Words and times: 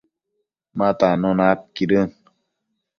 ma 0.77 0.87
tannuna 0.99 1.43
aidquidën 1.49 2.09